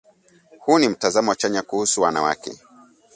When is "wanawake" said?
2.01-2.59